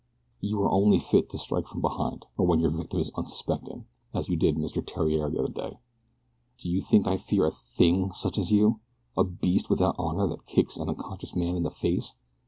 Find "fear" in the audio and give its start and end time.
7.17-7.45